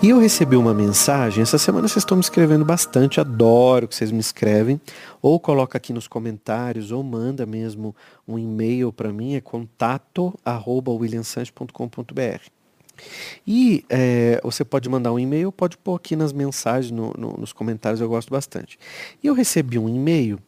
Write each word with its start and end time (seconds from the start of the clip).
E 0.00 0.10
eu 0.10 0.20
recebi 0.20 0.54
uma 0.54 0.72
mensagem, 0.72 1.42
essa 1.42 1.58
semana 1.58 1.88
vocês 1.88 2.02
estão 2.02 2.16
me 2.16 2.22
escrevendo 2.22 2.64
bastante, 2.64 3.20
adoro 3.20 3.88
que 3.88 3.96
vocês 3.96 4.12
me 4.12 4.20
escrevem, 4.20 4.80
ou 5.20 5.40
coloca 5.40 5.76
aqui 5.76 5.92
nos 5.92 6.06
comentários, 6.06 6.92
ou 6.92 7.02
manda 7.02 7.44
mesmo 7.44 7.96
um 8.26 8.38
e-mail 8.38 8.92
para 8.92 9.12
mim, 9.12 9.34
é 9.34 9.40
contato 9.40 10.32
arroba 10.44 10.92
E 13.44 13.84
é, 13.88 14.40
você 14.44 14.64
pode 14.64 14.88
mandar 14.88 15.12
um 15.12 15.18
e-mail, 15.18 15.50
pode 15.50 15.76
pôr 15.76 15.96
aqui 15.96 16.14
nas 16.14 16.32
mensagens, 16.32 16.92
no, 16.92 17.12
no, 17.18 17.32
nos 17.32 17.52
comentários, 17.52 18.00
eu 18.00 18.08
gosto 18.08 18.30
bastante. 18.30 18.78
E 19.20 19.26
eu 19.26 19.34
recebi 19.34 19.80
um 19.80 19.88
e-mail 19.88 20.38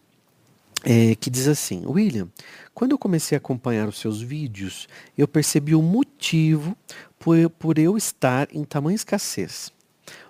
é, 0.85 1.15
que 1.17 1.29
diz 1.29 1.49
assim, 1.49 1.83
William, 1.87 2.29
quando 2.73 2.93
eu 2.93 2.99
comecei 2.99 3.37
a 3.37 3.39
acompanhar 3.39 3.89
os 3.89 3.99
seus 3.99 4.23
vídeos, 4.23 4.87
eu 5.19 5.29
percebi 5.29 5.75
o 5.75 5.83
motivo 5.83 6.77
por, 7.21 7.51
por 7.51 7.79
eu 7.79 7.99
estar 7.99 8.49
em 8.51 8.65
tamanha 8.65 8.97
escassez. 8.97 9.71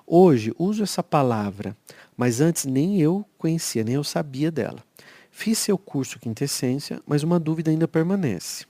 Hoje 0.04 0.52
uso 0.58 0.82
essa 0.82 1.04
palavra, 1.04 1.76
mas 2.16 2.40
antes 2.40 2.64
nem 2.64 3.00
eu 3.00 3.24
conhecia, 3.38 3.84
nem 3.84 3.94
eu 3.94 4.02
sabia 4.02 4.50
dela. 4.50 4.82
Fiz 5.30 5.56
seu 5.56 5.78
curso 5.78 6.18
Quintessência, 6.18 7.00
mas 7.06 7.22
uma 7.22 7.38
dúvida 7.38 7.70
ainda 7.70 7.86
permanece. 7.86 8.66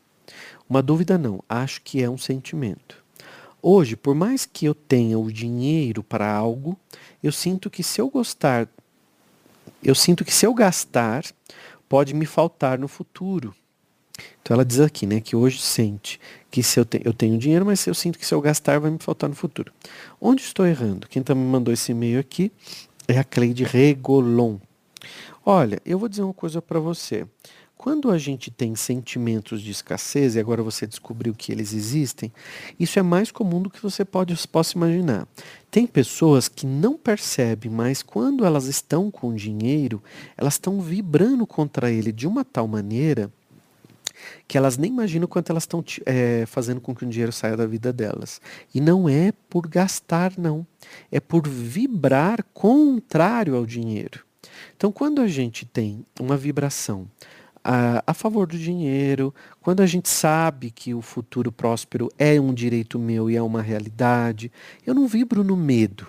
Uma 0.69 0.83
dúvida 0.83 1.17
não, 1.17 1.43
acho 1.49 1.81
que 1.81 2.03
é 2.03 2.11
um 2.11 2.19
sentimento. 2.19 3.03
Hoje, 3.63 3.97
por 3.97 4.15
mais 4.15 4.45
que 4.45 4.67
eu 4.67 4.75
tenha 4.75 5.19
o 5.19 5.33
dinheiro 5.33 6.03
para 6.03 6.31
algo, 6.31 6.79
eu 7.23 7.33
sinto 7.33 7.71
que 7.71 7.83
se 7.83 8.01
eu 8.01 8.11
gostar, 8.11 8.69
eu 9.83 9.95
sinto 9.95 10.25
que 10.25 10.33
se 10.33 10.47
eu 10.47 10.53
gastar, 10.53 11.25
pode 11.89 12.15
me 12.15 12.27
faltar 12.27 12.79
no 12.79 12.87
futuro. 12.87 13.55
Então 14.51 14.57
ela 14.57 14.65
diz 14.65 14.81
aqui, 14.81 15.07
né, 15.07 15.21
que 15.21 15.37
hoje 15.37 15.61
sente 15.61 16.19
que 16.51 16.61
se 16.61 16.81
eu, 16.81 16.85
te, 16.85 17.01
eu 17.05 17.13
tenho 17.13 17.39
dinheiro, 17.39 17.65
mas 17.65 17.87
eu 17.87 17.95
sinto 17.95 18.19
que 18.19 18.27
se 18.27 18.35
eu 18.35 18.41
gastar 18.41 18.81
vai 18.81 18.91
me 18.91 18.99
faltar 18.99 19.31
no 19.31 19.37
futuro. 19.37 19.73
Onde 20.21 20.43
estou 20.43 20.67
errando? 20.67 21.07
Quem 21.07 21.23
também 21.23 21.45
me 21.45 21.51
mandou 21.53 21.73
esse 21.73 21.93
e-mail 21.93 22.19
aqui 22.19 22.51
é 23.07 23.17
a 23.17 23.23
Cleide 23.23 23.63
Regolon. 23.63 24.57
Olha, 25.47 25.81
eu 25.87 26.01
vou 26.01 26.09
dizer 26.09 26.23
uma 26.23 26.35
coisa 26.35 26.61
para 26.61 26.81
você. 26.81 27.25
Quando 27.77 28.11
a 28.11 28.19
gente 28.19 28.51
tem 28.51 28.75
sentimentos 28.75 29.63
de 29.63 29.71
escassez, 29.71 30.35
e 30.35 30.41
agora 30.41 30.65
você 30.65 30.85
descobriu 30.85 31.33
que 31.33 31.53
eles 31.53 31.73
existem, 31.73 32.33
isso 32.77 32.99
é 32.99 33.03
mais 33.03 33.31
comum 33.31 33.63
do 33.63 33.71
que 33.71 33.81
você 33.81 34.05
pode, 34.05 34.37
possa 34.49 34.77
imaginar. 34.77 35.29
Tem 35.71 35.87
pessoas 35.87 36.49
que 36.49 36.67
não 36.67 36.99
percebem, 36.99 37.71
mas 37.71 38.03
quando 38.03 38.45
elas 38.45 38.65
estão 38.65 39.13
com 39.13 39.33
dinheiro, 39.33 40.03
elas 40.37 40.55
estão 40.55 40.81
vibrando 40.81 41.47
contra 41.47 41.89
ele 41.89 42.11
de 42.11 42.27
uma 42.27 42.45
tal 42.45 42.67
maneira 42.67 43.31
que 44.47 44.57
elas 44.57 44.77
nem 44.77 44.91
imaginam 44.91 45.27
quanto 45.27 45.51
elas 45.51 45.65
estão 45.65 45.85
é, 46.07 46.45
fazendo 46.47 46.81
com 46.81 46.95
que 46.95 47.05
o 47.05 47.09
dinheiro 47.09 47.33
saia 47.33 47.57
da 47.57 47.67
vida 47.67 47.93
delas. 47.93 48.41
E 48.75 48.81
não 48.81 49.09
é 49.09 49.33
por 49.49 49.67
gastar, 49.69 50.33
não. 50.37 50.67
É 51.11 51.21
por 51.21 51.47
vibrar 51.49 52.45
contrário 52.53 53.57
ao 53.57 53.67
dinheiro. 53.67 54.25
Então, 54.77 54.91
quando 54.91 55.21
a 55.21 55.29
gente 55.29 55.67
tem 55.67 56.05
uma 56.19 56.37
vibração 56.37 57.07
a, 57.63 58.03
a, 58.07 58.15
favor 58.15 58.47
do 58.47 58.59
dinheiro, 58.59 59.35
quando 59.61 59.81
a 59.81 59.87
gente 59.87 60.09
sabe 60.09 60.71
que 60.71 60.95
o 60.95 61.03
futuro 61.03 61.53
próspero 61.53 62.09
é 62.19 62.41
um 62.41 62.55
direito 62.55 62.99
meu 62.99 63.31
e 63.31 63.37
é 63.37 63.43
uma 63.43 63.63
realidade, 63.63 64.51
eu 64.87 64.95
não 64.95 65.07
vibro 65.07 65.45
no 65.45 65.57
medo. 65.57 66.07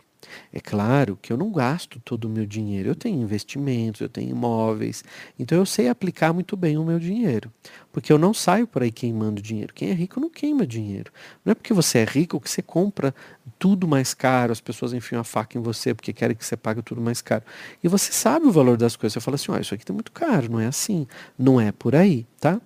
É 0.53 0.59
claro 0.59 1.17
que 1.21 1.31
eu 1.31 1.37
não 1.37 1.51
gasto 1.51 1.99
todo 1.99 2.25
o 2.25 2.29
meu 2.29 2.45
dinheiro. 2.45 2.89
Eu 2.89 2.95
tenho 2.95 3.21
investimentos, 3.21 4.01
eu 4.01 4.09
tenho 4.09 4.29
imóveis. 4.29 5.03
Então 5.37 5.57
eu 5.57 5.65
sei 5.65 5.87
aplicar 5.87 6.33
muito 6.33 6.55
bem 6.57 6.77
o 6.77 6.83
meu 6.83 6.99
dinheiro. 6.99 7.51
Porque 7.91 8.11
eu 8.11 8.17
não 8.17 8.33
saio 8.33 8.65
por 8.65 8.83
aí 8.83 8.91
queimando 8.91 9.41
dinheiro. 9.41 9.73
Quem 9.73 9.89
é 9.89 9.93
rico 9.93 10.19
não 10.19 10.29
queima 10.29 10.65
dinheiro. 10.65 11.11
Não 11.43 11.51
é 11.51 11.55
porque 11.55 11.73
você 11.73 11.99
é 11.99 12.05
rico 12.05 12.39
que 12.39 12.49
você 12.49 12.61
compra 12.61 13.13
tudo 13.59 13.87
mais 13.87 14.13
caro, 14.13 14.51
as 14.51 14.61
pessoas 14.61 14.93
enfiam 14.93 15.21
a 15.21 15.23
faca 15.23 15.57
em 15.57 15.61
você 15.61 15.93
porque 15.93 16.11
querem 16.13 16.35
que 16.35 16.45
você 16.45 16.57
pague 16.57 16.81
tudo 16.81 17.01
mais 17.01 17.21
caro. 17.21 17.43
E 17.83 17.87
você 17.87 18.11
sabe 18.11 18.45
o 18.47 18.51
valor 18.51 18.77
das 18.77 18.95
coisas. 18.95 19.13
Você 19.13 19.21
fala 19.21 19.35
assim, 19.35 19.51
oh, 19.51 19.57
isso 19.57 19.73
aqui 19.73 19.83
está 19.83 19.93
muito 19.93 20.11
caro, 20.11 20.51
não 20.51 20.59
é 20.59 20.67
assim. 20.67 21.07
Não 21.37 21.59
é 21.59 21.71
por 21.71 21.95
aí, 21.95 22.25
tá? 22.39 22.59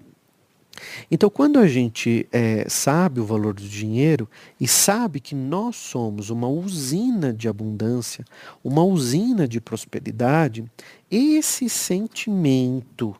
Então, 1.09 1.29
quando 1.29 1.59
a 1.59 1.67
gente 1.67 2.27
é, 2.31 2.67
sabe 2.67 3.19
o 3.19 3.25
valor 3.25 3.53
do 3.53 3.67
dinheiro 3.67 4.29
e 4.59 4.67
sabe 4.67 5.19
que 5.19 5.35
nós 5.35 5.75
somos 5.75 6.29
uma 6.29 6.47
usina 6.47 7.33
de 7.33 7.47
abundância, 7.47 8.25
uma 8.63 8.83
usina 8.83 9.47
de 9.47 9.61
prosperidade, 9.61 10.65
esse 11.09 11.69
sentimento, 11.69 13.15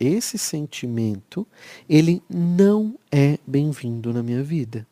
esse 0.00 0.38
sentimento, 0.38 1.46
ele 1.88 2.22
não 2.28 2.94
é 3.10 3.38
bem-vindo 3.46 4.12
na 4.12 4.22
minha 4.22 4.42
vida. 4.42 4.86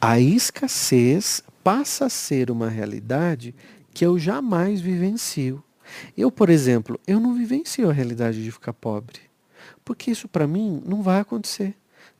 A 0.00 0.20
escassez 0.20 1.42
passa 1.62 2.06
a 2.06 2.10
ser 2.10 2.50
uma 2.50 2.68
realidade 2.68 3.54
que 3.92 4.04
eu 4.04 4.18
jamais 4.18 4.80
vivencio. 4.80 5.62
Eu, 6.16 6.30
por 6.30 6.50
exemplo, 6.50 6.98
eu 7.06 7.20
não 7.20 7.34
vivencio 7.34 7.88
a 7.88 7.92
realidade 7.92 8.42
de 8.42 8.50
ficar 8.50 8.72
pobre. 8.72 9.20
Porque 9.84 10.10
isso 10.10 10.28
para 10.28 10.46
mim 10.46 10.82
não 10.86 11.02
vai 11.02 11.20
acontecer. 11.20 11.76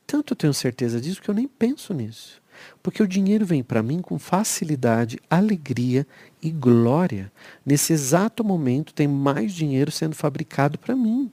Tanto 0.07 0.33
eu 0.33 0.37
tenho 0.37 0.55
certeza 0.55 1.01
disso 1.01 1.23
que 1.23 1.29
eu 1.29 1.35
nem 1.35 1.49
penso 1.49 1.95
nisso. 1.95 2.43
Porque 2.83 3.03
o 3.03 3.09
dinheiro 3.09 3.45
vem 3.45 3.63
para 3.63 3.83
mim 3.83 4.01
com 4.01 4.19
facilidade, 4.19 5.19
alegria 5.29 6.07
e 6.43 6.51
glória. 6.51 7.33
Nesse 7.65 7.93
exato 7.93 8.45
momento 8.45 8.95
tem 8.95 9.09
mais 9.09 9.53
dinheiro 9.53 9.91
sendo 9.91 10.15
fabricado 10.15 10.79
para 10.79 10.95
mim. 10.95 11.33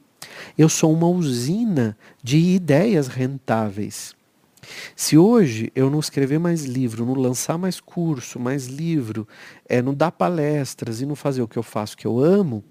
Eu 0.57 0.69
sou 0.69 0.93
uma 0.93 1.07
usina 1.07 1.97
de 2.23 2.37
ideias 2.37 3.07
rentáveis. 3.07 4.15
Se 4.95 5.17
hoje 5.17 5.71
eu 5.75 5.89
não 5.89 5.99
escrever 5.99 6.39
mais 6.39 6.63
livro, 6.63 7.05
não 7.05 7.13
lançar 7.13 7.57
mais 7.57 7.79
curso, 7.79 8.39
mais 8.39 8.67
livro, 8.67 9.27
é, 9.67 9.81
não 9.81 9.93
dar 9.93 10.11
palestras 10.11 11.01
e 11.01 11.05
não 11.05 11.15
fazer 11.15 11.41
o 11.41 11.47
que 11.47 11.57
eu 11.57 11.63
faço 11.63 11.97
que 11.97 12.05
eu 12.05 12.19
amo, 12.19 12.63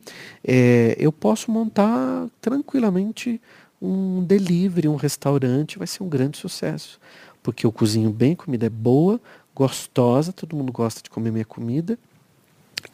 é, 0.45 0.97
eu 0.99 1.12
posso 1.12 1.50
montar 1.50 2.29
tranquilamente 2.41 3.41
um 3.81 4.23
delivery, 4.23 4.89
um 4.89 4.97
restaurante, 4.97 5.79
vai 5.79 5.87
ser 5.87 6.03
um 6.03 6.09
grande 6.09 6.39
sucesso. 6.39 7.00
Porque 7.43 7.65
eu 7.65 7.73
cozinho 7.73 8.11
bem, 8.11 8.37
comida 8.37 8.67
é 8.67 8.71
boa, 8.71 9.21
gostosa, 9.55 10.33
todo 10.33 10.55
mundo 10.55 10.71
gosta 10.71 11.03
de 11.03 11.09
comer 11.09 11.33
minha 11.33 11.45
comida. 11.45 11.99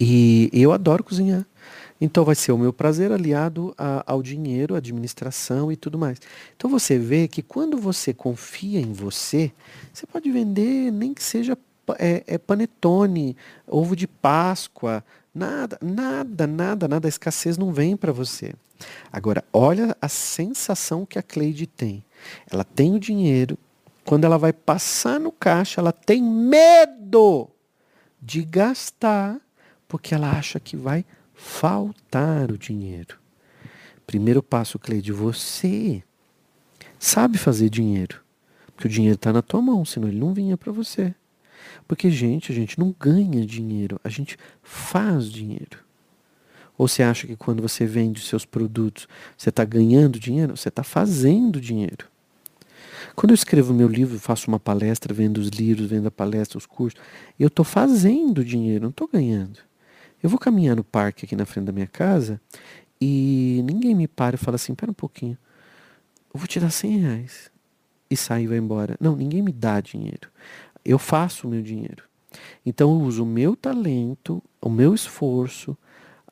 E 0.01 0.51
eu 0.53 0.73
adoro 0.73 1.03
cozinhar. 1.03 1.47
Então 2.01 2.25
vai 2.25 2.35
ser 2.35 2.53
o 2.53 2.59
meu 2.59 2.73
prazer 2.73 3.11
aliado 3.11 3.75
a, 3.79 4.03
ao 4.07 4.23
dinheiro, 4.23 4.75
administração 4.75 5.73
e 5.73 5.77
tudo 5.77 5.99
mais. 5.99 6.21
Então 6.57 6.69
você 6.69 6.99
vê 6.99 7.27
que 7.27 7.43
quando 7.43 7.79
você 7.79 8.13
confia 8.13 8.81
em 8.81 8.93
você, 8.93 9.53
você 9.93 10.07
pode 10.07 10.31
vender 10.31 10.91
nem 10.91 11.15
que 11.15 11.23
seja 11.23 11.57
é, 11.99 12.23
é 12.27 12.39
panetone, 12.39 13.37
ovo 13.67 13.95
de 13.95 14.07
Páscoa, 14.07 15.05
nada, 15.35 15.79
nada, 15.81 16.47
nada, 16.47 16.89
nada. 16.89 17.07
A 17.07 17.09
escassez 17.09 17.57
não 17.57 17.73
vem 17.73 17.97
para 17.97 18.13
você. 18.13 18.53
Agora, 19.11 19.43
olha 19.53 19.97
a 20.01 20.09
sensação 20.09 21.07
que 21.07 21.19
a 21.19 21.23
Cleide 21.23 21.67
tem. 21.67 22.05
Ela 22.51 22.65
tem 22.65 22.95
o 22.95 23.01
dinheiro, 23.01 23.57
quando 24.05 24.25
ela 24.25 24.39
vai 24.39 24.53
passar 24.53 25.19
no 25.19 25.33
caixa, 25.33 25.81
ela 25.81 25.93
tem 25.93 26.23
medo 26.23 27.49
de 28.21 28.43
gastar, 28.43 29.39
porque 29.89 30.15
ela 30.15 30.31
acha 30.31 30.61
que 30.61 30.77
vai 30.77 31.05
faltar 31.37 32.51
o 32.51 32.59
dinheiro. 32.59 33.19
Primeiro 34.07 34.43
passo, 34.43 34.79
Cleide, 34.79 35.13
você 35.13 36.03
sabe 36.99 37.37
fazer 37.39 37.69
dinheiro. 37.69 38.21
Porque 38.75 38.89
o 38.89 38.91
dinheiro 38.91 39.15
está 39.15 39.33
na 39.33 39.43
tua 39.43 39.61
mão, 39.63 39.85
senão 39.85 40.09
ele 40.09 40.19
não 40.19 40.35
vinha 40.35 40.57
para 40.57 40.73
você. 40.73 41.15
Porque, 41.87 42.11
gente, 42.11 42.51
a 42.51 42.55
gente 42.55 42.79
não 42.79 42.95
ganha 42.99 43.45
dinheiro, 43.45 44.01
a 44.03 44.09
gente 44.09 44.37
faz 44.63 45.31
dinheiro. 45.31 45.79
Ou 46.77 46.87
você 46.87 47.03
acha 47.03 47.27
que 47.27 47.37
quando 47.37 47.63
você 47.63 47.87
vende 47.87 48.21
seus 48.21 48.45
produtos, 48.45 49.09
você 49.37 49.49
está 49.49 49.65
ganhando 49.65 50.19
dinheiro? 50.19 50.57
Você 50.57 50.69
está 50.69 50.83
fazendo 50.83 51.61
dinheiro. 51.61 52.07
Quando 53.15 53.31
eu 53.31 53.35
escrevo 53.35 53.73
meu 53.73 53.89
livro, 53.89 54.19
faço 54.19 54.49
uma 54.49 54.61
palestra, 54.61 55.15
vendo 55.15 55.39
os 55.39 55.49
livros, 55.49 55.87
vendo 55.89 56.09
a 56.09 56.11
palestra, 56.11 56.59
os 56.59 56.67
cursos, 56.67 57.01
eu 57.41 57.49
estou 57.49 57.65
fazendo 57.65 58.45
dinheiro, 58.45 58.83
não 58.83 58.91
estou 58.91 59.09
ganhando. 59.09 59.66
Eu 60.27 60.31
vou 60.31 60.41
caminhar 60.41 60.75
no 60.75 60.83
parque 60.83 61.25
aqui 61.25 61.37
na 61.37 61.47
frente 61.47 61.67
da 61.67 61.73
minha 61.73 61.87
casa 61.87 62.41
e 63.01 63.63
ninguém 63.65 63.95
me 63.95 64.09
para 64.09 64.35
e 64.35 64.37
fala 64.37 64.57
assim, 64.57 64.75
pera 64.75 64.91
um 64.91 64.95
pouquinho, 64.95 65.39
eu 66.35 66.41
vou 66.41 66.49
te 66.49 66.59
dar 66.59 66.71
100 66.71 66.99
reais. 66.99 67.49
E 68.11 68.17
sai 68.17 68.43
e 68.43 68.47
vai 68.49 68.59
embora. 68.59 68.97
Não, 69.01 69.15
ninguém 69.15 69.41
me 69.41 69.53
dá 69.53 69.81
dinheiro. 69.81 70.29
Eu 70.85 70.99
faço 70.99 71.47
o 71.47 71.51
meu 71.51 71.63
dinheiro. 71.63 72.03
Então 72.65 72.91
eu 72.91 73.07
uso 73.07 73.23
o 73.23 73.27
meu 73.27 73.55
talento, 73.55 74.43
o 74.61 74.69
meu 74.69 74.93
esforço, 74.93 75.79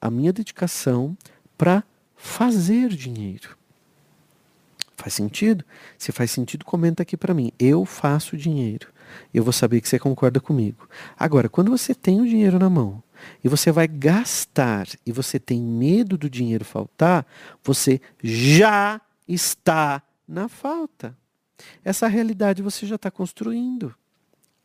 a 0.01 0.11
minha 0.11 0.33
dedicação 0.33 1.17
para 1.57 1.85
fazer 2.17 2.89
dinheiro. 2.89 3.57
Faz 4.97 5.15
sentido? 5.15 5.65
Se 5.97 6.11
faz 6.11 6.33
sentido, 6.33 6.65
comenta 6.65 7.05
aqui 7.05 7.17
para 7.17 7.33
mim. 7.33 7.53
Eu 7.61 7.85
faço 7.85 8.37
dinheiro. 8.37 8.89
Eu 9.33 9.45
vou 9.45 9.53
saber 9.53 9.81
que 9.81 9.89
você 9.89 10.01
concorda 10.01 10.41
comigo. 10.41 10.89
Agora, 11.17 11.49
quando 11.49 11.71
você 11.71 11.95
tem 11.95 12.21
o 12.21 12.27
dinheiro 12.27 12.59
na 12.59 12.69
mão 12.69 13.04
e 13.43 13.49
você 13.49 13.71
vai 13.71 13.87
gastar 13.87 14.87
e 15.05 15.13
você 15.13 15.39
tem 15.39 15.61
medo 15.61 16.17
do 16.17 16.29
dinheiro 16.29 16.65
faltar, 16.65 17.27
você 17.63 18.01
já 18.23 19.01
está 19.27 20.03
na 20.27 20.49
falta. 20.49 21.17
Essa 21.85 22.09
realidade 22.09 22.63
você 22.63 22.87
já 22.87 22.97
está 22.97 23.11
construindo. 23.11 23.95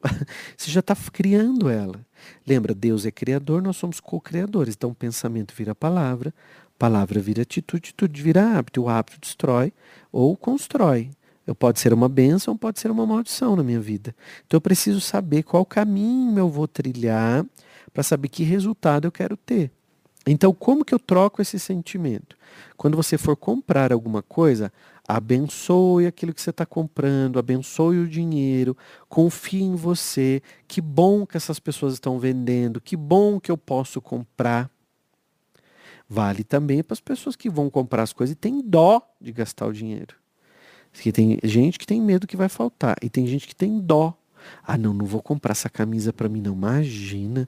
você 0.57 0.71
já 0.71 0.79
está 0.79 0.95
criando 1.11 1.69
ela. 1.69 1.99
Lembra, 2.47 2.73
Deus 2.73 3.05
é 3.05 3.11
criador, 3.11 3.61
nós 3.61 3.77
somos 3.77 3.99
co-criadores. 3.99 4.75
Então, 4.75 4.93
pensamento 4.93 5.53
vira 5.55 5.75
palavra, 5.75 6.33
palavra 6.77 7.19
vira 7.19 7.41
atitude, 7.41 7.89
atitude 7.89 8.21
vira 8.21 8.57
hábito. 8.57 8.83
O 8.83 8.89
hábito 8.89 9.19
destrói 9.19 9.73
ou 10.11 10.35
constrói. 10.35 11.09
Eu 11.45 11.55
pode 11.55 11.79
ser 11.79 11.93
uma 11.93 12.07
bênção, 12.07 12.55
pode 12.55 12.79
ser 12.79 12.91
uma 12.91 13.05
maldição 13.05 13.55
na 13.55 13.63
minha 13.63 13.79
vida. 13.79 14.15
Então, 14.45 14.57
eu 14.57 14.61
preciso 14.61 15.01
saber 15.01 15.43
qual 15.43 15.65
caminho 15.65 16.37
eu 16.37 16.49
vou 16.49 16.67
trilhar 16.67 17.45
para 17.93 18.03
saber 18.03 18.29
que 18.29 18.43
resultado 18.43 19.05
eu 19.05 19.11
quero 19.11 19.35
ter. 19.37 19.71
Então, 20.27 20.53
como 20.53 20.85
que 20.85 20.93
eu 20.93 20.99
troco 20.99 21.41
esse 21.41 21.59
sentimento? 21.59 22.35
Quando 22.77 22.95
você 22.95 23.17
for 23.17 23.35
comprar 23.35 23.91
alguma 23.91 24.21
coisa, 24.21 24.71
abençoe 25.07 26.05
aquilo 26.05 26.33
que 26.33 26.41
você 26.41 26.51
está 26.51 26.65
comprando, 26.65 27.39
abençoe 27.39 27.99
o 27.99 28.07
dinheiro, 28.07 28.77
confie 29.07 29.63
em 29.63 29.75
você. 29.75 30.41
Que 30.67 30.81
bom 30.81 31.25
que 31.25 31.37
essas 31.37 31.59
pessoas 31.59 31.93
estão 31.93 32.19
vendendo, 32.19 32.81
que 32.81 32.95
bom 32.95 33.39
que 33.39 33.49
eu 33.49 33.57
posso 33.57 34.01
comprar. 34.01 34.69
Vale 36.07 36.43
também 36.43 36.83
para 36.83 36.93
as 36.93 36.99
pessoas 36.99 37.35
que 37.35 37.49
vão 37.49 37.69
comprar 37.69 38.03
as 38.03 38.13
coisas 38.13 38.33
e 38.33 38.35
têm 38.35 38.61
dó 38.61 39.01
de 39.21 39.31
gastar 39.31 39.67
o 39.67 39.73
dinheiro. 39.73 40.15
Porque 40.91 41.11
tem 41.11 41.39
gente 41.43 41.77
que 41.77 41.85
tem 41.85 42.01
medo 42.01 42.27
que 42.27 42.37
vai 42.37 42.49
faltar 42.49 42.95
e 43.01 43.09
tem 43.09 43.25
gente 43.27 43.47
que 43.47 43.55
tem 43.55 43.79
dó. 43.79 44.15
Ah, 44.65 44.77
não, 44.77 44.93
não 44.93 45.05
vou 45.05 45.21
comprar 45.21 45.51
essa 45.51 45.69
camisa 45.69 46.11
para 46.13 46.29
mim 46.29 46.41
não. 46.41 46.53
Imagina, 46.53 47.47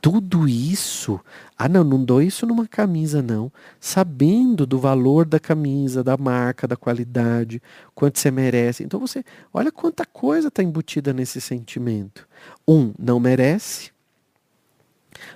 tudo 0.00 0.48
isso. 0.48 1.20
Ah, 1.56 1.68
não, 1.68 1.82
não 1.82 2.04
dou 2.04 2.22
isso 2.22 2.46
numa 2.46 2.66
camisa, 2.66 3.20
não. 3.20 3.50
Sabendo 3.80 4.66
do 4.66 4.78
valor 4.78 5.26
da 5.26 5.40
camisa, 5.40 6.04
da 6.04 6.16
marca, 6.16 6.68
da 6.68 6.76
qualidade, 6.76 7.60
quanto 7.94 8.18
você 8.18 8.30
merece. 8.30 8.84
Então 8.84 9.00
você, 9.00 9.24
olha 9.52 9.72
quanta 9.72 10.04
coisa 10.04 10.48
está 10.48 10.62
embutida 10.62 11.12
nesse 11.12 11.40
sentimento. 11.40 12.28
Um, 12.66 12.92
não 12.98 13.18
merece. 13.18 13.90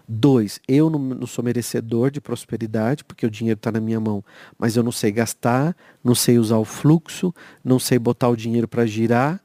Dois, 0.07 0.61
eu 0.69 0.89
não, 0.89 0.99
não, 0.99 1.27
sou 1.27 1.45
merecedor 1.45 2.11
de 2.11 2.21
prosperidade, 2.21 3.03
porque 3.03 3.27
o 3.27 3.31
dinheiro 3.31 3.59
está 3.59 3.73
na 3.73 3.81
minha 3.81 3.99
mão, 3.99 4.23
mas 4.57 4.77
eu 4.77 4.83
não 4.83 4.93
sei 4.93 5.11
gastar, 5.11 5.77
não 6.05 6.15
sei 6.15 6.39
usar 6.39 6.59
o 6.59 6.65
fluxo, 6.65 7.35
não 7.65 7.79
sei 7.79 7.99
botar 7.99 8.29
o 8.29 8.37
dinheiro 8.37 8.69
para 8.69 8.87
girar. 8.87 9.41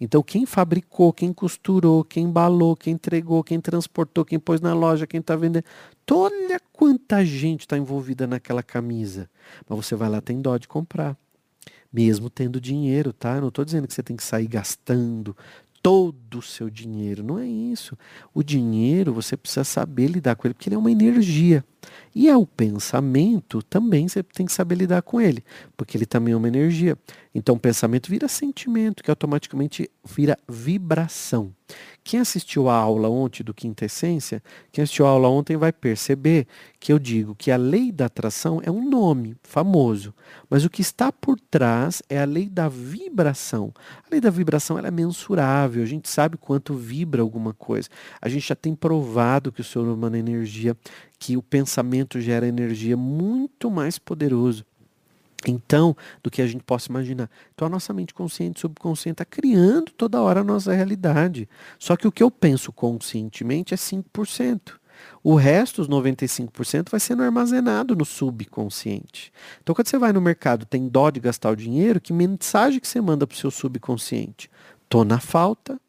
Então, 0.00 0.22
quem 0.22 0.46
fabricou, 0.46 1.12
quem 1.12 1.32
costurou, 1.32 2.02
quem 2.02 2.24
embalou, 2.24 2.74
quem 2.74 2.94
entregou, 2.94 3.44
quem 3.44 3.60
transportou, 3.60 4.24
quem 4.24 4.38
pôs 4.38 4.60
na 4.60 4.72
loja, 4.72 5.06
quem 5.06 5.20
está 5.20 5.36
vendendo. 5.36 5.64
Olha 6.10 6.60
quanta 6.72 7.24
gente 7.24 7.60
está 7.60 7.76
envolvida 7.76 8.26
naquela 8.26 8.62
camisa. 8.62 9.28
Mas 9.68 9.84
você 9.84 9.94
vai 9.94 10.08
lá, 10.08 10.20
tem 10.20 10.40
dó 10.40 10.56
de 10.56 10.66
comprar. 10.66 11.16
Mesmo 11.92 12.30
tendo 12.30 12.60
dinheiro, 12.60 13.12
tá? 13.12 13.40
Não 13.40 13.48
estou 13.48 13.64
dizendo 13.64 13.86
que 13.86 13.94
você 13.94 14.02
tem 14.02 14.16
que 14.16 14.24
sair 14.24 14.46
gastando 14.46 15.36
todo 15.82 16.38
o 16.38 16.42
seu 16.42 16.68
dinheiro. 16.68 17.22
Não 17.22 17.38
é 17.38 17.46
isso. 17.46 17.96
O 18.34 18.42
dinheiro, 18.42 19.12
você 19.12 19.36
precisa 19.36 19.64
saber 19.64 20.08
lidar 20.08 20.36
com 20.36 20.46
ele, 20.46 20.54
porque 20.54 20.68
ele 20.68 20.76
é 20.76 20.78
uma 20.78 20.90
energia. 20.90 21.64
E 22.14 22.28
é 22.28 22.36
o 22.36 22.46
pensamento 22.46 23.62
também 23.62 24.08
você 24.08 24.22
tem 24.22 24.44
que 24.44 24.52
saber 24.52 24.74
lidar 24.74 25.02
com 25.02 25.20
ele, 25.20 25.42
porque 25.76 25.96
ele 25.96 26.06
também 26.06 26.34
é 26.34 26.36
uma 26.36 26.48
energia. 26.48 26.98
Então 27.34 27.58
pensamento 27.58 28.10
vira 28.10 28.28
sentimento, 28.28 29.02
que 29.02 29.10
automaticamente 29.10 29.90
vira 30.04 30.36
vibração. 30.48 31.54
Quem 32.02 32.20
assistiu 32.20 32.68
a 32.68 32.74
aula 32.74 33.08
ontem 33.08 33.42
do 33.42 33.52
Quinta 33.52 33.84
Essência, 33.84 34.42
quem 34.72 34.82
assistiu 34.82 35.06
a 35.06 35.10
aula 35.10 35.28
ontem 35.28 35.56
vai 35.56 35.72
perceber 35.72 36.46
que 36.78 36.92
eu 36.92 36.98
digo 36.98 37.34
que 37.34 37.50
a 37.50 37.56
lei 37.56 37.92
da 37.92 38.06
atração 38.06 38.60
é 38.64 38.70
um 38.70 38.88
nome 38.88 39.36
famoso, 39.42 40.14
mas 40.48 40.64
o 40.64 40.70
que 40.70 40.80
está 40.80 41.12
por 41.12 41.38
trás 41.38 42.02
é 42.08 42.20
a 42.20 42.24
lei 42.24 42.48
da 42.48 42.68
vibração. 42.68 43.72
A 44.04 44.10
lei 44.10 44.20
da 44.20 44.30
vibração 44.30 44.78
é 44.78 44.90
mensurável, 44.90 45.82
a 45.82 45.86
gente 45.86 46.08
sabe 46.08 46.36
quanto 46.36 46.74
vibra 46.74 47.22
alguma 47.22 47.52
coisa. 47.52 47.88
A 48.20 48.28
gente 48.28 48.48
já 48.48 48.56
tem 48.56 48.74
provado 48.74 49.52
que 49.52 49.60
o 49.60 49.64
ser 49.64 49.80
humano 49.80 50.16
é 50.16 50.18
energia, 50.18 50.76
que 51.18 51.36
o 51.36 51.42
pensamento 51.42 52.20
gera 52.20 52.46
energia 52.46 52.96
muito 52.96 53.70
mais 53.70 53.98
poderoso. 53.98 54.64
Então, 55.46 55.96
do 56.22 56.30
que 56.30 56.42
a 56.42 56.46
gente 56.46 56.62
possa 56.62 56.90
imaginar. 56.90 57.30
Então, 57.54 57.66
a 57.66 57.70
nossa 57.70 57.92
mente 57.92 58.12
consciente 58.12 58.58
e 58.58 58.60
subconsciente 58.60 59.14
está 59.14 59.24
criando 59.24 59.92
toda 59.92 60.20
hora 60.20 60.40
a 60.40 60.44
nossa 60.44 60.72
realidade. 60.72 61.48
Só 61.78 61.96
que 61.96 62.06
o 62.06 62.12
que 62.12 62.22
eu 62.22 62.30
penso 62.30 62.72
conscientemente 62.72 63.72
é 63.72 63.76
5%. 63.76 64.80
O 65.22 65.34
resto, 65.34 65.80
os 65.80 65.88
95%, 65.88 66.90
vai 66.90 67.00
sendo 67.00 67.22
armazenado 67.22 67.96
no 67.96 68.04
subconsciente. 68.04 69.32
Então, 69.62 69.74
quando 69.74 69.88
você 69.88 69.98
vai 69.98 70.12
no 70.12 70.20
mercado, 70.20 70.66
tem 70.66 70.88
dó 70.88 71.10
de 71.10 71.20
gastar 71.20 71.50
o 71.50 71.56
dinheiro, 71.56 72.00
que 72.00 72.12
mensagem 72.12 72.80
que 72.80 72.88
você 72.88 73.00
manda 73.00 73.26
para 73.26 73.34
o 73.34 73.38
seu 73.38 73.50
subconsciente? 73.50 74.50
Tô 74.88 75.04
na 75.04 75.20
falta, 75.20 75.80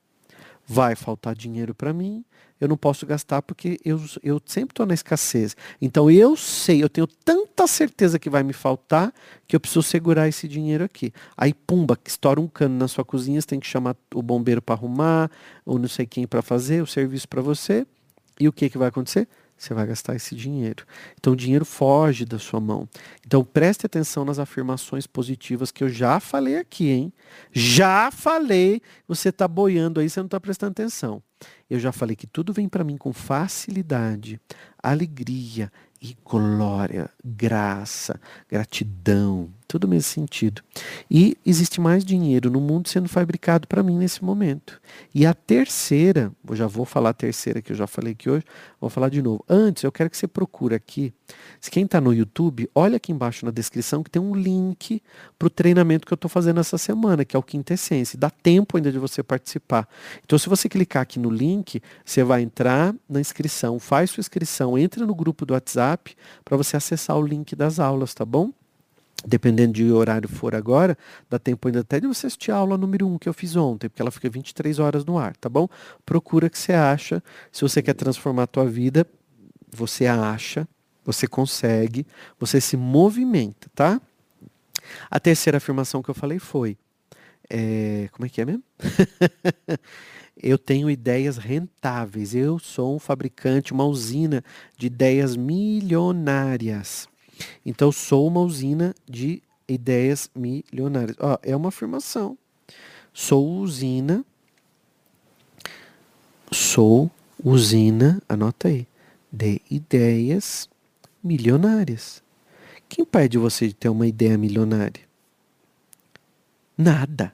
vai 0.68 0.96
faltar 0.96 1.36
dinheiro 1.36 1.74
para 1.74 1.94
mim, 1.94 2.24
eu 2.62 2.68
não 2.68 2.78
posso 2.78 3.08
gastar 3.08 3.42
porque 3.42 3.80
eu, 3.84 4.00
eu 4.22 4.40
sempre 4.46 4.72
estou 4.72 4.86
na 4.86 4.94
escassez. 4.94 5.56
Então 5.82 6.12
eu 6.12 6.38
sei, 6.38 6.84
eu 6.84 6.88
tenho 6.88 7.08
tanta 7.08 7.66
certeza 7.66 8.20
que 8.20 8.30
vai 8.30 8.44
me 8.44 8.54
faltar 8.54 9.12
que 9.48 9.56
eu 9.56 9.60
preciso 9.60 9.82
segurar 9.82 10.28
esse 10.28 10.48
dinheiro 10.48 10.84
aqui. 10.84 11.12
Aí, 11.36 11.56
pumba, 11.56 11.98
estoura 12.06 12.40
um 12.40 12.48
cano 12.48 12.78
na 12.78 12.88
sua 12.88 13.04
cozinha, 13.04 13.42
você 13.42 13.48
tem 13.48 13.60
que 13.60 13.66
chamar 13.66 13.96
o 14.14 14.22
bombeiro 14.22 14.62
para 14.62 14.76
arrumar, 14.76 15.32
ou 15.66 15.80
não 15.80 15.88
sei 15.88 16.06
quem 16.06 16.28
para 16.28 16.44
fazer 16.44 16.84
o 16.84 16.88
serviço 16.88 17.28
para 17.28 17.42
você. 17.42 17.86
E 18.40 18.48
o 18.48 18.54
que, 18.54 18.70
que 18.70 18.78
vai 18.78 18.90
acontecer? 18.90 19.28
Você 19.64 19.74
vai 19.74 19.86
gastar 19.86 20.16
esse 20.16 20.36
dinheiro. 20.36 20.86
Então 21.20 21.34
o 21.34 21.36
dinheiro 21.36 21.66
foge 21.66 22.26
da 22.26 22.40
sua 22.40 22.60
mão. 22.60 22.88
Então 23.26 23.44
preste 23.44 23.86
atenção 23.86 24.26
nas 24.26 24.40
afirmações 24.40 25.06
positivas 25.06 25.72
que 25.72 25.84
eu 25.84 25.90
já 25.90 26.20
falei 26.20 26.58
aqui, 26.58 26.90
hein? 26.90 27.14
Já 27.52 28.10
falei, 28.12 28.82
você 29.08 29.30
está 29.30 29.48
boiando 29.48 30.00
aí, 30.00 30.10
você 30.10 30.20
não 30.20 30.26
está 30.26 30.40
prestando 30.40 30.72
atenção. 30.72 31.22
Eu 31.70 31.80
já 31.80 31.92
falei 31.92 32.16
que 32.16 32.28
tudo 32.28 32.54
vem 32.54 32.68
para 32.68 32.84
mim 32.84 32.98
com 32.98 33.14
facilidade, 33.14 34.40
alegria 34.82 35.72
e 36.02 36.18
glória, 36.26 37.12
graça, 37.24 38.20
gratidão, 38.50 39.50
tudo 39.68 39.88
nesse 39.88 40.10
sentido. 40.10 40.64
E 41.10 41.38
existe 41.46 41.80
mais 41.80 42.04
dinheiro 42.04 42.50
no 42.50 42.60
mundo 42.60 42.90
sendo 42.90 43.08
fabricado 43.08 43.68
para 43.68 43.84
mim 43.84 43.96
nesse 43.98 44.24
momento. 44.24 44.82
E 45.14 45.28
a 45.28 45.34
terceira, 45.34 46.32
eu 46.50 46.56
já 46.56 46.66
vou 46.66 46.86
falar 46.86 47.12
a 47.12 47.14
terceira 47.14 47.62
que 47.62 47.72
eu 47.72 47.76
já 47.76 47.86
falei 47.86 48.14
aqui 48.14 48.30
hoje, 48.32 48.44
vou 48.82 48.90
falar 48.90 49.10
de 49.10 49.22
novo. 49.22 49.46
Antes, 49.48 49.84
eu 49.84 49.92
quero 49.92 50.10
que 50.10 50.18
você 50.18 50.28
procure 50.28 50.74
aqui. 50.74 51.14
Se 51.60 51.70
quem 51.70 51.86
está 51.86 52.02
no 52.02 52.12
YouTube, 52.12 52.68
olha 52.74 52.98
aqui 52.98 53.12
embaixo 53.12 53.46
na 53.46 53.52
descrição 53.52 54.02
que 54.02 54.10
tem 54.10 54.22
um 54.22 54.36
link 54.36 55.02
para 55.38 55.46
o 55.46 55.50
treinamento 55.50 56.08
que 56.08 56.12
eu 56.12 56.16
estou 56.16 56.30
fazendo 56.30 56.60
essa 56.60 56.80
semana, 56.80 57.24
que 57.24 57.36
é 57.36 57.40
o 57.40 57.44
Quintessência. 57.44 58.18
Dá 58.18 58.30
tempo 58.32 58.76
ainda 58.76 58.92
de 58.92 58.98
você 58.98 59.22
participar. 59.22 59.88
Então, 60.26 60.38
se 60.40 60.50
você 60.50 60.68
clicar 60.68 61.04
aqui 61.04 61.20
no 61.20 61.30
link, 61.30 61.82
você 62.04 62.24
vai 62.24 62.42
entrar 62.42 62.94
na 63.08 63.22
inscrição, 63.22 63.80
faz 63.80 64.10
sua 64.10 64.22
inscrição, 64.22 64.78
entra 64.78 65.06
no 65.06 65.14
grupo 65.14 65.46
do 65.46 65.54
WhatsApp 65.54 65.91
para 65.98 66.58
você 66.58 66.78
acessar 66.78 67.18
o 67.18 67.26
link 67.26 67.56
das 67.56 67.80
aulas, 67.80 68.14
tá 68.14 68.26
bom? 68.26 68.52
dependendo 69.26 69.74
de 69.74 69.92
horário 69.92 70.28
for 70.28 70.56
agora, 70.56 70.98
dá 71.30 71.38
tempo 71.38 71.68
ainda 71.68 71.82
até 71.82 72.00
de 72.00 72.08
você 72.08 72.28
assistir 72.28 72.52
a 72.52 72.56
aula 72.56 72.78
número 72.78 73.08
1 73.08 73.20
que 73.20 73.30
eu 73.30 73.34
fiz 73.34 73.56
ontem, 73.56 73.88
porque 73.88 74.02
ela 74.02 74.12
fica 74.12 74.30
23 74.30 74.80
horas 74.80 75.06
no 75.06 75.18
ar, 75.18 75.36
tá 75.38 75.48
bom? 75.48 75.68
Procura 76.06 76.50
que 76.50 76.58
você 76.58 76.74
acha. 76.74 77.24
Se 77.52 77.62
você 77.62 77.82
quer 77.82 77.94
transformar 77.94 78.44
a 78.44 78.48
tua 78.48 78.66
vida, 78.66 79.06
você 79.72 80.08
acha, 80.08 80.68
você 81.06 81.28
consegue, 81.28 82.06
você 82.40 82.60
se 82.60 82.76
movimenta, 82.76 83.70
tá? 83.76 84.02
A 85.10 85.20
terceira 85.20 85.58
afirmação 85.58 86.02
que 86.02 86.10
eu 86.10 86.16
falei 86.16 86.40
foi, 86.40 86.78
é, 87.50 88.10
como 88.12 88.26
é 88.26 88.30
que 88.30 88.42
é 88.42 88.46
mesmo? 88.46 88.64
eu 90.36 90.58
tenho 90.58 90.90
ideias 90.90 91.38
rentáveis. 91.38 92.34
Eu 92.34 92.60
sou 92.60 92.96
um 92.96 93.00
fabricante, 93.00 93.74
uma 93.74 93.86
usina 93.86 94.44
de 94.78 94.88
ideias 94.88 95.36
milionárias. 95.36 97.08
Então, 97.66 97.92
sou 97.92 98.28
uma 98.28 98.42
usina 98.42 98.94
de 99.10 99.42
ideias 99.68 100.30
milionárias. 100.36 101.18
Ó, 101.20 101.38
é 101.42 101.56
uma 101.56 101.70
afirmação. 101.70 102.38
Sou 103.14 103.48
usina. 103.58 104.26
Sou 106.52 107.10
usina, 107.44 108.22
anota 108.28 108.68
aí, 108.68 108.86
de 109.32 109.62
ideias 109.70 110.70
milionárias. 111.24 112.22
Quem 112.90 113.06
pede 113.06 113.38
você 113.38 113.70
de 113.70 113.74
ter 113.74 113.88
uma 113.88 114.06
ideia 114.06 114.38
milionária? 114.38 115.02
Nada. 116.78 117.34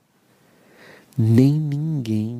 Nem 1.17 1.53
ninguém. 1.53 2.39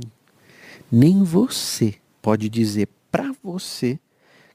Nem 0.92 1.24
você 1.24 1.96
pode 2.22 2.50
dizer 2.50 2.88
para 3.12 3.34
você 3.44 4.00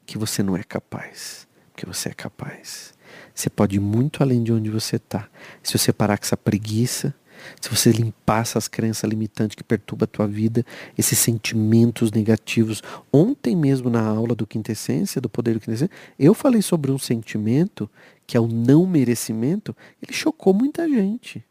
que 0.06 0.16
você 0.16 0.42
não 0.42 0.56
é 0.56 0.62
capaz. 0.62 1.46
Que 1.76 1.86
você 1.86 2.08
é 2.08 2.14
capaz. 2.14 2.94
Você 3.34 3.50
pode 3.50 3.76
ir 3.76 3.80
muito 3.80 4.22
além 4.22 4.42
de 4.42 4.52
onde 4.52 4.70
você 4.70 4.96
está. 4.96 5.28
Se 5.62 5.76
você 5.76 5.92
parar 5.92 6.18
com 6.18 6.24
essa 6.24 6.36
preguiça, 6.36 7.14
se 7.60 7.68
você 7.68 7.90
limpar 7.90 8.42
essas 8.42 8.68
crenças 8.68 9.08
limitantes 9.08 9.54
que 9.54 9.64
perturbam 9.64 10.04
a 10.04 10.06
tua 10.06 10.26
vida, 10.26 10.64
esses 10.96 11.18
sentimentos 11.18 12.10
negativos. 12.12 12.82
Ontem 13.12 13.56
mesmo 13.56 13.90
na 13.90 14.02
aula 14.02 14.34
do 14.34 14.46
Quintessência, 14.46 15.20
do 15.20 15.28
Poder 15.28 15.54
do 15.54 15.60
Quintessência, 15.60 15.94
eu 16.18 16.34
falei 16.34 16.62
sobre 16.62 16.90
um 16.90 16.98
sentimento 16.98 17.90
que 18.26 18.36
é 18.36 18.40
o 18.40 18.46
não 18.46 18.86
merecimento, 18.86 19.76
ele 20.00 20.12
chocou 20.12 20.54
muita 20.54 20.88
gente. 20.88 21.44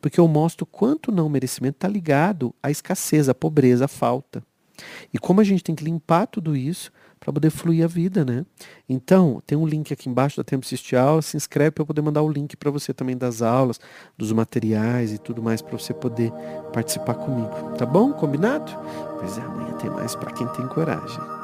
Porque 0.00 0.20
eu 0.20 0.28
mostro 0.28 0.66
quanto 0.66 1.12
não 1.12 1.28
merecimento 1.28 1.76
está 1.76 1.88
ligado 1.88 2.54
à 2.62 2.70
escassez, 2.70 3.28
à 3.28 3.34
pobreza, 3.34 3.84
à 3.84 3.88
falta. 3.88 4.42
E 5.12 5.18
como 5.18 5.40
a 5.40 5.44
gente 5.44 5.62
tem 5.62 5.74
que 5.74 5.84
limpar 5.84 6.26
tudo 6.26 6.56
isso 6.56 6.90
para 7.20 7.32
poder 7.34 7.50
fluir 7.50 7.84
a 7.84 7.86
vida, 7.86 8.24
né? 8.24 8.46
Então, 8.88 9.42
tem 9.46 9.56
um 9.56 9.66
link 9.66 9.92
aqui 9.92 10.08
embaixo 10.08 10.38
da 10.38 10.44
Tempo 10.44 10.64
Assistir 10.64 10.96
se 11.22 11.36
inscreve 11.36 11.72
para 11.72 11.82
eu 11.82 11.86
poder 11.86 12.00
mandar 12.00 12.22
o 12.22 12.32
link 12.32 12.56
para 12.56 12.70
você 12.70 12.94
também 12.94 13.16
das 13.16 13.42
aulas, 13.42 13.78
dos 14.16 14.32
materiais 14.32 15.12
e 15.12 15.18
tudo 15.18 15.42
mais 15.42 15.60
para 15.60 15.78
você 15.78 15.92
poder 15.92 16.32
participar 16.72 17.14
comigo. 17.14 17.76
Tá 17.76 17.84
bom? 17.84 18.12
Combinado? 18.14 18.72
Pois 19.18 19.36
é, 19.36 19.42
amanhã 19.42 19.72
tem 19.74 19.90
mais 19.90 20.14
para 20.14 20.32
quem 20.32 20.46
tem 20.48 20.66
coragem. 20.66 21.39